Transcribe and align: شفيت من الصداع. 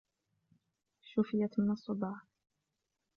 شفيت 1.01 1.59
من 1.59 1.71
الصداع. 1.71 2.21